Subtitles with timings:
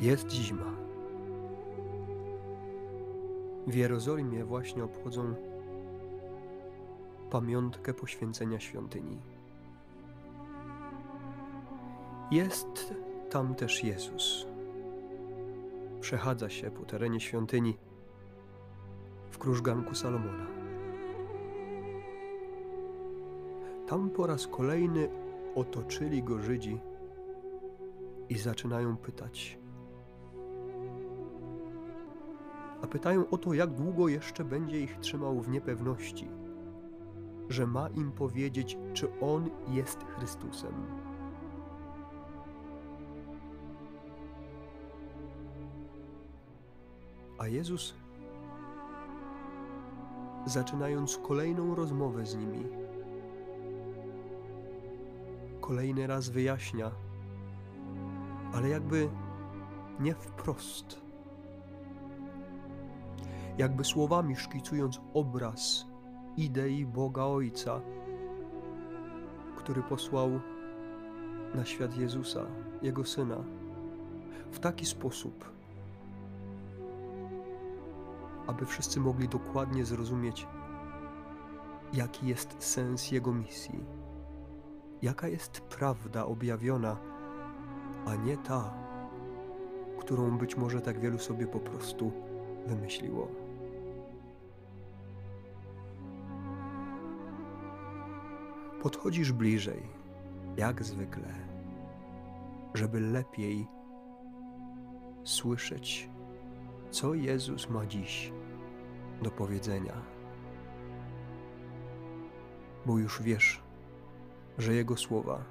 [0.00, 0.76] Jest zima.
[3.66, 5.34] W Jerozolimie właśnie obchodzą
[7.30, 9.18] pamiątkę poświęcenia świątyni.
[12.30, 12.94] Jest
[13.30, 14.46] tam też Jezus.
[16.00, 17.78] Przechadza się po terenie świątyni
[19.30, 20.46] w krużganku Salomona.
[23.86, 25.08] Tam po raz kolejny
[25.54, 26.80] otoczyli go Żydzi
[28.28, 29.59] i zaczynają pytać.
[32.82, 36.28] A pytają o to, jak długo jeszcze będzie ich trzymał w niepewności,
[37.48, 40.74] że ma im powiedzieć, czy on jest Chrystusem.
[47.38, 47.94] A Jezus,
[50.46, 52.64] zaczynając kolejną rozmowę z nimi,
[55.60, 56.90] kolejny raz wyjaśnia,
[58.52, 59.08] ale jakby
[60.00, 60.99] nie wprost.
[63.60, 65.86] Jakby słowami szkicując obraz
[66.36, 67.80] idei Boga Ojca,
[69.56, 70.40] który posłał
[71.54, 72.46] na świat Jezusa,
[72.82, 73.36] Jego Syna,
[74.50, 75.52] w taki sposób,
[78.46, 80.46] aby wszyscy mogli dokładnie zrozumieć,
[81.92, 83.84] jaki jest sens Jego misji,
[85.02, 86.96] jaka jest prawda objawiona,
[88.06, 88.74] a nie ta,
[89.98, 92.12] którą być może tak wielu sobie po prostu
[92.66, 93.49] wymyśliło.
[98.82, 99.82] Podchodzisz bliżej,
[100.56, 101.34] jak zwykle,
[102.74, 103.66] żeby lepiej
[105.24, 106.08] słyszeć,
[106.90, 108.32] co Jezus ma dziś
[109.22, 110.02] do powiedzenia.
[112.86, 113.62] Bo już wiesz,
[114.58, 115.44] że Jego słowa,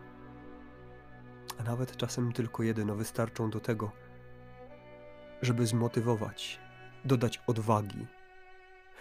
[1.60, 3.92] a nawet czasem tylko jedno, wystarczą do tego,
[5.42, 6.60] żeby zmotywować,
[7.06, 8.08] dodać odwagi,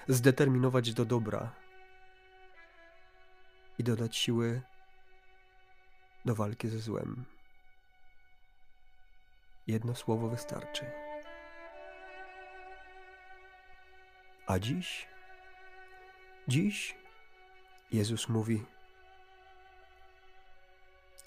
[0.08, 1.52] zdeterminować do dobra
[3.78, 4.62] i dodać siły
[6.24, 7.24] do walki ze złem.
[9.66, 10.90] Jedno słowo wystarczy.
[14.46, 15.08] A dziś,
[16.48, 16.96] dziś
[17.92, 18.64] Jezus mówi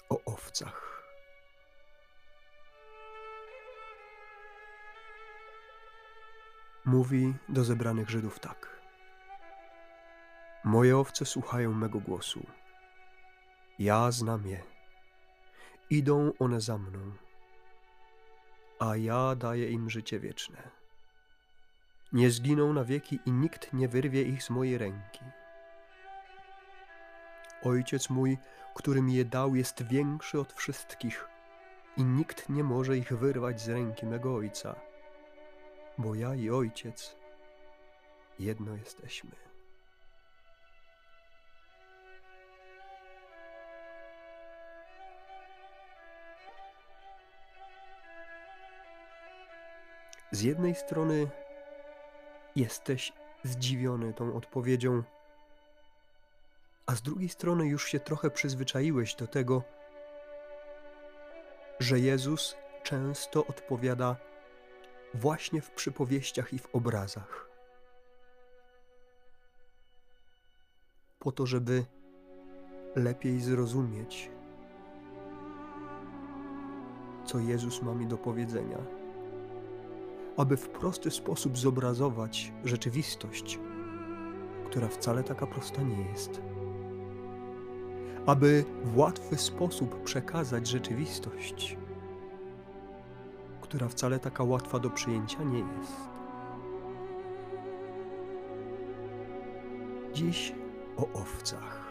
[0.08, 1.02] o owcach.
[6.84, 8.81] Mówi do zebranych Żydów tak.
[10.64, 12.46] Moje owce słuchają mego głosu.
[13.78, 14.62] Ja znam je.
[15.90, 17.12] Idą one za mną,
[18.78, 20.70] a ja daję im życie wieczne.
[22.12, 25.24] Nie zginą na wieki i nikt nie wyrwie ich z mojej ręki.
[27.62, 28.38] Ojciec mój,
[28.74, 31.28] który mi je dał, jest większy od wszystkich
[31.96, 34.74] i nikt nie może ich wyrwać z ręki mego Ojca,
[35.98, 37.16] bo ja i Ojciec
[38.38, 39.51] jedno jesteśmy.
[50.32, 51.28] Z jednej strony
[52.56, 53.12] jesteś
[53.44, 55.02] zdziwiony tą odpowiedzią,
[56.86, 59.62] a z drugiej strony już się trochę przyzwyczaiłeś do tego,
[61.80, 64.16] że Jezus często odpowiada
[65.14, 67.48] właśnie w przypowieściach i w obrazach.
[71.18, 71.84] Po to, żeby
[72.96, 74.30] lepiej zrozumieć,
[77.24, 79.01] co Jezus ma mi do powiedzenia,
[80.36, 83.58] aby w prosty sposób zobrazować rzeczywistość,
[84.66, 86.40] która wcale taka prosta nie jest
[88.26, 91.76] aby w łatwy sposób przekazać rzeczywistość,
[93.60, 95.96] która wcale taka łatwa do przyjęcia nie jest.
[100.14, 100.54] Dziś
[100.96, 101.82] o owcach.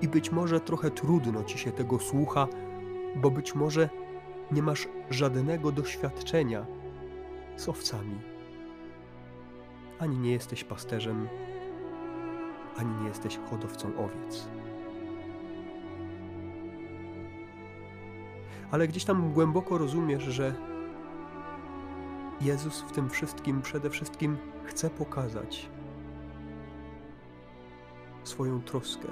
[0.00, 2.46] I być może trochę trudno ci się tego słucha,
[3.16, 3.88] bo być może
[4.52, 6.66] nie masz żadnego doświadczenia
[7.56, 8.18] z owcami.
[9.98, 11.28] Ani nie jesteś pasterzem,
[12.76, 14.48] ani nie jesteś hodowcą owiec.
[18.70, 20.54] Ale gdzieś tam głęboko rozumiesz, że
[22.40, 25.68] Jezus w tym wszystkim przede wszystkim chce pokazać
[28.24, 29.08] swoją troskę.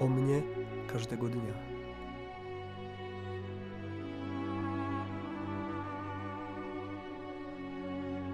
[0.00, 0.42] O mnie
[0.92, 1.52] każdego dnia.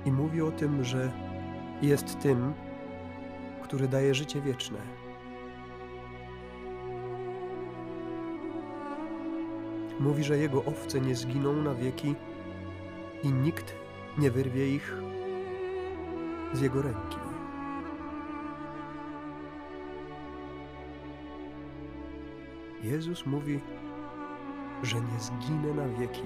[0.05, 1.13] I mówi o tym, że
[1.83, 2.55] jest tym,
[3.63, 4.79] który daje życie wieczne.
[10.01, 12.15] Mówi, że jego owce nie zginą na wieki
[13.23, 13.75] i nikt
[14.19, 14.95] nie wyrwie ich
[16.53, 17.32] z jego ręki.
[22.83, 23.61] Jezus mówi,
[24.83, 26.23] że nie zginę na wieki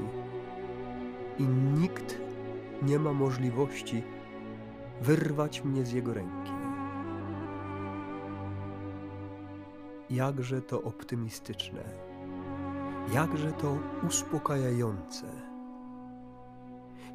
[1.39, 1.43] i
[1.81, 2.19] nikt
[2.83, 4.03] nie ma możliwości
[5.01, 6.53] wyrwać mnie z jego ręki.
[10.11, 11.83] Jakże to optymistyczne,
[13.15, 15.27] jakże to uspokajające,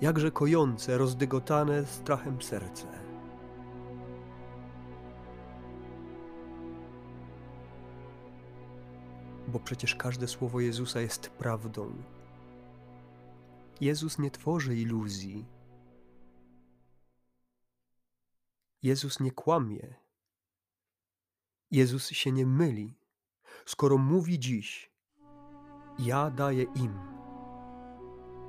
[0.01, 3.10] jakże kojące, rozdygotane strachem serce.
[9.51, 12.03] Bo przecież każde słowo Jezusa jest prawdą.
[13.81, 15.45] Jezus nie tworzy iluzji.
[18.83, 19.95] Jezus nie kłamie.
[21.71, 22.93] Jezus się nie myli.
[23.65, 24.91] Skoro mówi dziś,
[25.99, 26.93] ja daję im,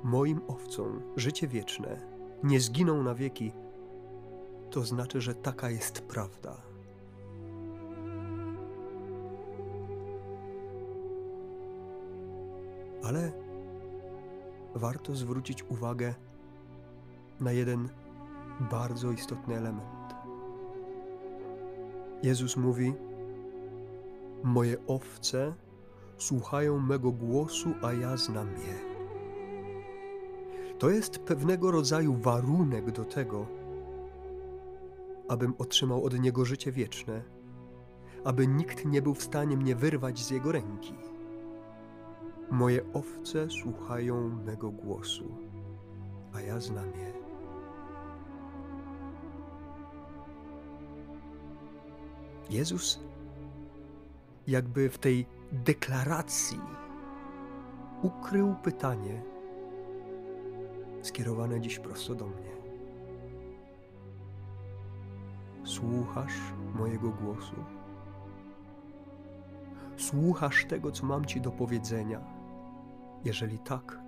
[0.03, 2.01] moim owcom, życie wieczne,
[2.43, 3.51] nie zginą na wieki,
[4.71, 6.72] to znaczy, że taka jest prawda.
[13.03, 13.31] Ale
[14.75, 16.13] warto zwrócić uwagę
[17.39, 17.89] na jeden
[18.71, 20.13] bardzo istotny element.
[22.23, 22.93] Jezus mówi:
[24.43, 25.53] Moje owce
[26.17, 28.93] słuchają mego głosu, a ja znam je.
[30.79, 33.47] To jest pewnego rodzaju warunek do tego,
[35.27, 37.23] abym otrzymał od Niego życie wieczne,
[38.23, 40.93] aby nikt nie był w stanie mnie wyrwać z Jego ręki.
[42.53, 45.23] Moje owce słuchają mego głosu,
[46.33, 47.13] a ja znam je.
[52.49, 52.99] Jezus,
[54.47, 56.59] jakby w tej deklaracji,
[58.01, 59.21] ukrył pytanie
[61.01, 62.53] skierowane dziś prosto do mnie.
[65.63, 67.55] Słuchasz mojego głosu?
[69.97, 72.32] Słuchasz tego, co mam Ci do powiedzenia?
[73.25, 73.99] Jeżeli tak,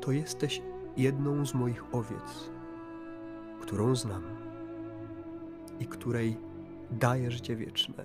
[0.00, 0.62] to jesteś
[0.96, 2.50] jedną z moich owiec,
[3.60, 4.22] którą znam
[5.80, 6.36] i której
[6.90, 8.04] daje życie wieczne.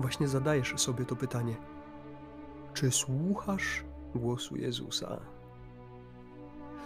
[0.00, 1.56] Właśnie zadajesz sobie to pytanie:
[2.74, 3.84] czy słuchasz
[4.14, 5.20] głosu Jezusa?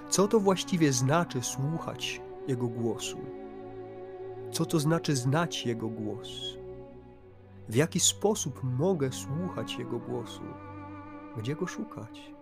[0.09, 3.19] Co to właściwie znaczy słuchać Jego głosu?
[4.53, 6.64] Co to znaczy znać Jego głos?
[7.69, 10.43] W jaki sposób mogę słuchać Jego głosu?
[11.37, 12.33] Gdzie go szukać?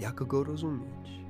[0.00, 1.24] Jak go rozumieć?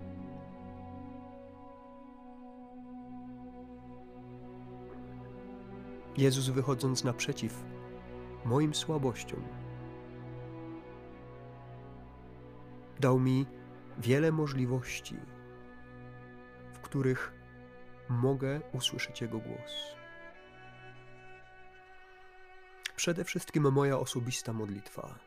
[6.16, 7.64] Jezus wychodząc naprzeciw
[8.44, 9.42] moim słabościom,
[13.00, 13.46] dał mi
[13.98, 15.16] wiele możliwości,
[16.72, 17.32] w których
[18.08, 19.96] mogę usłyszeć Jego głos.
[23.04, 25.18] Przede wszystkim moja osobista modlitwa,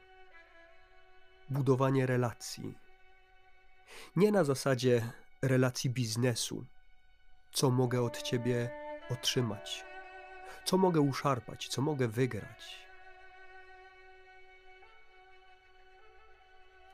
[1.50, 2.78] budowanie relacji.
[4.16, 6.66] Nie na zasadzie relacji biznesu,
[7.52, 8.70] co mogę od Ciebie
[9.10, 9.86] otrzymać,
[10.66, 12.88] co mogę uszarpać, co mogę wygrać.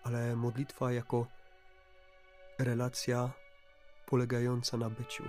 [0.03, 1.27] Ale modlitwa jako
[2.59, 3.31] relacja
[4.05, 5.23] polegająca na byciu.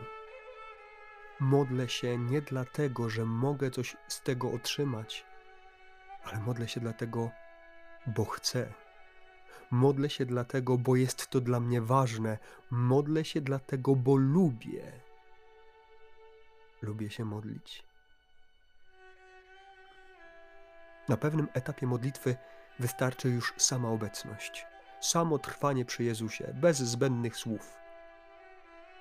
[1.40, 5.24] Modlę się nie dlatego, że mogę coś z tego otrzymać,
[6.24, 7.30] ale modlę się dlatego,
[8.06, 8.72] bo chcę.
[9.70, 12.38] Modlę się dlatego, bo jest to dla mnie ważne.
[12.70, 14.92] Modlę się dlatego, bo lubię.
[16.82, 17.84] Lubię się modlić.
[21.08, 22.36] Na pewnym etapie modlitwy
[22.78, 24.66] wystarczy już sama obecność,
[25.00, 27.76] samo trwanie przy Jezusie, bez zbędnych słów,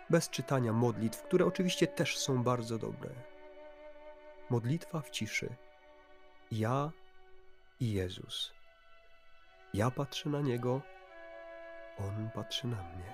[0.10, 3.10] bez czytania modlitw, które oczywiście też są bardzo dobre.
[4.50, 5.56] Modlitwa w ciszy.
[6.52, 6.92] Ja
[7.84, 8.54] i Jezus.
[9.74, 10.82] Ja patrzę na Niego,
[11.98, 13.14] On patrzy na mnie.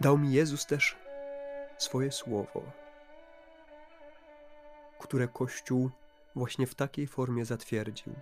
[0.00, 0.96] Dał mi Jezus też
[1.78, 2.62] swoje słowo,
[4.98, 5.90] które Kościół
[6.34, 8.14] właśnie w takiej formie zatwierdził.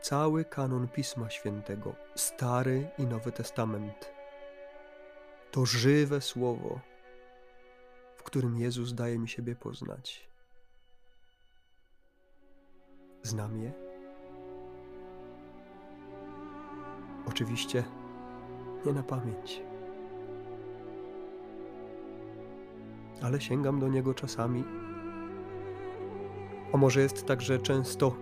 [0.00, 4.12] Cały kanon Pisma Świętego, Stary i Nowy Testament,
[5.50, 6.80] to żywe słowo,
[8.16, 10.29] w którym Jezus daje mi siebie poznać.
[13.22, 13.72] Znam je?
[17.28, 17.84] Oczywiście
[18.86, 19.62] nie na pamięć.
[23.22, 24.64] Ale sięgam do niego czasami
[26.72, 28.16] A może jest tak, że często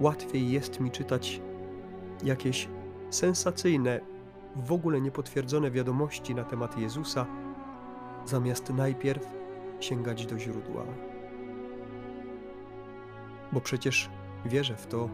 [0.00, 1.40] łatwiej jest mi czytać
[2.24, 2.68] jakieś
[3.10, 4.00] sensacyjne,
[4.56, 7.26] w ogóle niepotwierdzone wiadomości na temat Jezusa,
[8.24, 9.26] zamiast najpierw
[9.80, 10.84] sięgać do źródła.
[13.52, 14.10] Bo przecież
[14.44, 15.08] wierzę w to,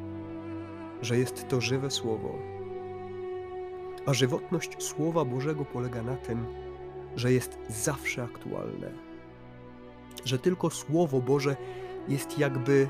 [1.02, 2.34] że jest to żywe słowo.
[4.06, 6.46] A żywotność Słowa Bożego polega na tym,
[7.16, 8.90] że jest zawsze aktualne.
[10.24, 11.56] Że tylko Słowo Boże
[12.08, 12.88] jest jakby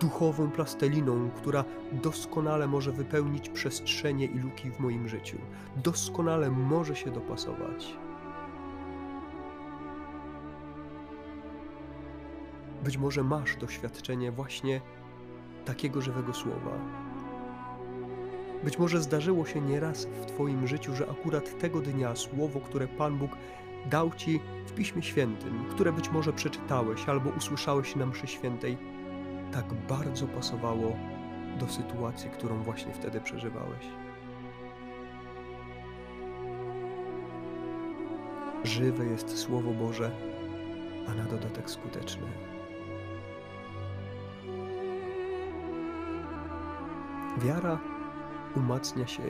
[0.00, 5.38] duchową plastelliną, która doskonale może wypełnić przestrzenie i luki w moim życiu.
[5.76, 7.96] Doskonale może się dopasować.
[12.84, 14.80] Być może masz doświadczenie właśnie
[15.64, 16.78] takiego żywego słowa.
[18.64, 23.18] Być może zdarzyło się nieraz w Twoim życiu, że akurat tego dnia słowo, które Pan
[23.18, 23.30] Bóg
[23.86, 28.78] dał Ci w Piśmie Świętym, które być może przeczytałeś albo usłyszałeś na mszy świętej,
[29.52, 30.96] tak bardzo pasowało
[31.58, 33.86] do sytuacji, którą właśnie wtedy przeżywałeś.
[38.64, 40.10] Żywe jest Słowo Boże,
[41.08, 42.49] a na dodatek skuteczne.
[47.44, 47.78] Wiara
[48.56, 49.22] umacnia się,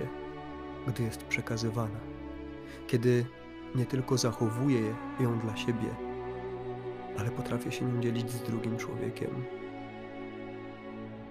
[0.86, 2.00] gdy jest przekazywana,
[2.86, 3.26] kiedy
[3.74, 5.94] nie tylko zachowuję ją dla siebie,
[7.18, 9.30] ale potrafię się nią dzielić z drugim człowiekiem.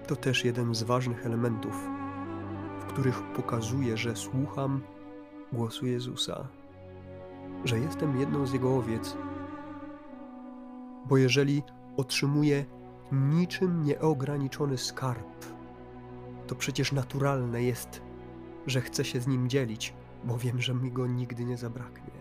[0.06, 1.88] To też jeden z ważnych elementów,
[2.80, 4.80] w których pokazuję, że słucham
[5.52, 6.48] głosu Jezusa,
[7.64, 9.16] że jestem jedną z Jego owiec.
[11.06, 11.62] Bo jeżeli
[11.96, 12.64] otrzymuję
[13.12, 15.59] niczym nieograniczony skarb,
[16.50, 18.02] to przecież naturalne jest,
[18.66, 22.12] że chcę się z nim dzielić, bo wiem, że mi go nigdy nie zabraknie.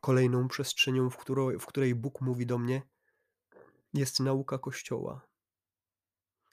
[0.00, 2.82] Kolejną przestrzenią, w, którą, w której Bóg mówi do mnie,
[3.94, 5.20] jest nauka Kościoła.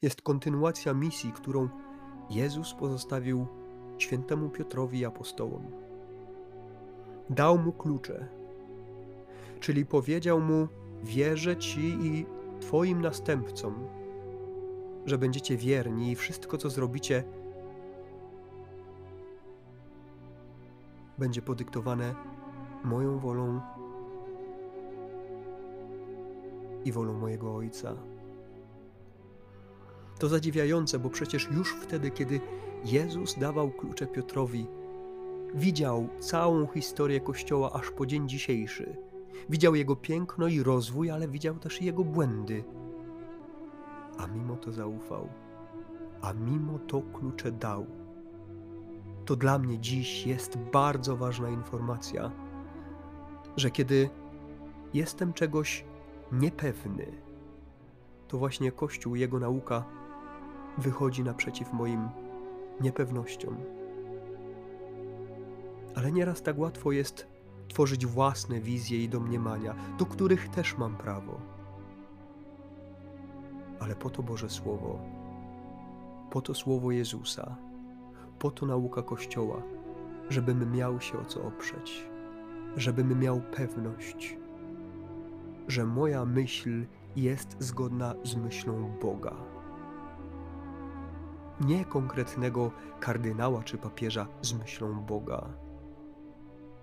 [0.01, 1.69] Jest kontynuacja misji, którą
[2.29, 3.47] Jezus pozostawił
[3.97, 5.71] świętemu Piotrowi i apostołom.
[7.29, 8.40] Dał mu klucze,
[9.61, 10.67] czyli powiedział mu:
[11.03, 12.25] Wierzę ci i
[12.59, 13.87] Twoim następcom,
[15.05, 17.23] że będziecie wierni i wszystko, co zrobicie,
[21.17, 22.15] będzie podyktowane
[22.83, 23.61] moją wolą
[26.85, 27.95] i wolą mojego Ojca.
[30.19, 32.39] To zadziwiające, bo przecież już wtedy, kiedy
[32.85, 34.67] Jezus dawał klucze Piotrowi,
[35.53, 39.10] widział całą historię Kościoła aż po dzień dzisiejszy.
[39.49, 42.63] Widział jego piękno i rozwój, ale widział też jego błędy.
[44.17, 45.29] A mimo to zaufał,
[46.21, 47.85] a mimo to klucze dał.
[49.25, 52.31] To dla mnie dziś jest bardzo ważna informacja
[53.57, 54.09] że kiedy
[54.93, 55.85] jestem czegoś
[56.31, 57.05] niepewny,
[58.27, 59.85] to właśnie Kościół, jego nauka
[60.77, 62.09] wychodzi naprzeciw moim
[62.81, 63.57] niepewnościom.
[65.95, 67.27] Ale nieraz tak łatwo jest
[67.73, 71.39] tworzyć własne wizje i domniemania, do których też mam prawo.
[73.79, 74.99] Ale po to Boże Słowo,
[76.31, 77.55] po to Słowo Jezusa,
[78.39, 79.61] po to nauka Kościoła,
[80.29, 82.11] żebym miał się o co oprzeć
[82.77, 84.37] żebym miał pewność,
[85.67, 86.85] że moja myśl
[87.15, 89.35] jest zgodna z myślą Boga.
[91.61, 95.49] Nie konkretnego kardynała czy papieża z myślą Boga,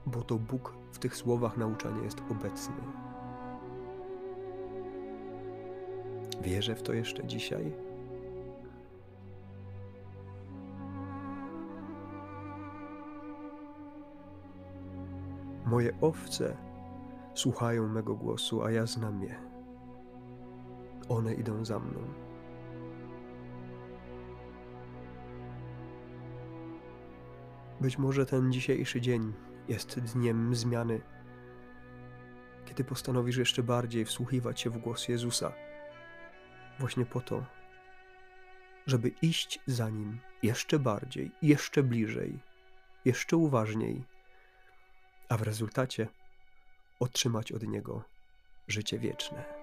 [0.06, 2.74] bo to Bóg w tych słowach nauczania jest obecny.
[6.42, 7.72] Wierzę w to jeszcze dzisiaj.
[15.66, 16.56] Moje owce
[17.34, 19.34] słuchają mego głosu, a ja znam je.
[21.08, 22.00] One idą za mną.
[27.80, 29.32] Być może ten dzisiejszy dzień
[29.68, 31.00] jest dniem zmiany,
[32.66, 35.52] kiedy postanowisz jeszcze bardziej wsłuchiwać się w głos Jezusa,
[36.78, 37.44] właśnie po to,
[38.86, 42.38] żeby iść za nim jeszcze bardziej, jeszcze bliżej,
[43.04, 44.04] jeszcze uważniej
[45.28, 46.08] a w rezultacie
[47.00, 48.04] otrzymać od Niego
[48.68, 49.57] życie wieczne.